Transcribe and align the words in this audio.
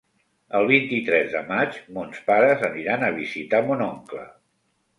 El 0.59 0.69
vint-i-tres 0.71 1.29
de 1.33 1.43
maig 1.51 1.77
mons 1.99 2.23
pares 2.31 2.65
aniran 2.73 3.07
a 3.07 3.13
visitar 3.21 3.63
mon 3.71 3.87
oncle. 3.93 4.29